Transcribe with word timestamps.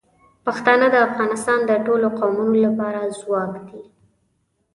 پښتانه 0.45 0.85
د 0.91 0.95
افغانستان 1.07 1.59
د 1.65 1.71
ټولو 1.85 2.07
قومونو 2.19 2.53
لپاره 2.65 3.01
ځواک 3.19 3.53
دي. 3.69 3.81